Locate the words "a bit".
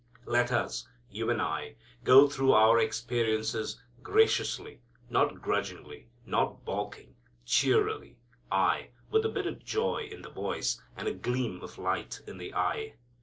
9.25-9.45